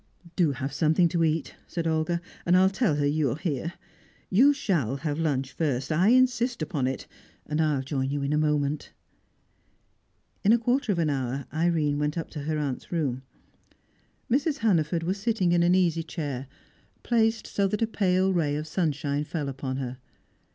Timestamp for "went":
11.99-12.17